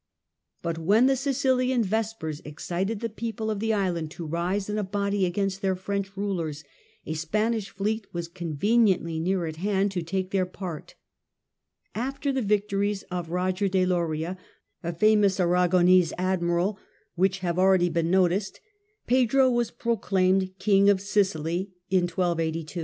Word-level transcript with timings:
But 0.63 0.79
when 0.79 1.05
the 1.05 1.13
SiciHan 1.13 1.85
Vespers 1.85 2.39
excited 2.43 3.01
the 3.01 3.07
people 3.09 3.51
of 3.51 3.59
the 3.59 3.71
island 3.71 4.09
to 4.09 4.25
rise 4.25 4.67
in 4.67 4.79
a 4.79 4.83
body 4.83 5.27
against 5.27 5.61
their 5.61 5.75
French 5.75 6.17
rulers, 6.17 6.63
a 7.05 7.13
Spanish 7.13 7.69
fleet 7.69 8.07
was 8.11 8.27
con 8.27 8.55
veniently 8.55 9.21
near 9.21 9.45
at 9.45 9.57
hand 9.57 9.91
to 9.91 10.01
take 10.01 10.31
their 10.31 10.47
part. 10.47 10.95
After 11.93 12.31
the 12.31 12.41
victories 12.41 13.03
of 13.11 13.27
Koger 13.27 13.69
de 13.69 13.85
Loria, 13.85 14.39
a 14.81 14.91
famous 14.91 15.39
Aragonese 15.39 16.13
ad 16.17 16.39
Prociaimed 16.41 16.47
miral, 16.49 16.77
which 17.13 17.39
have 17.45 17.59
already 17.59 17.89
been 17.89 18.09
noticed 18.09 18.59
(chapter 19.07 19.13
ii.). 19.15 19.27
King, 19.27 19.27
1282 19.31 19.37
Pedro 19.37 19.51
was 19.51 19.69
proclaimed 19.69 20.57
King 20.57 20.89
of 20.89 20.99
Sicily. 20.99 21.73